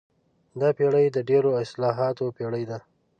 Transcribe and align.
دا 0.59 0.69
پېړۍ 0.77 1.05
د 1.11 1.17
ډېرو 1.29 1.49
اصطلاحاتو 1.63 2.25
پېړۍ 2.37 2.63
ده. 2.71 2.79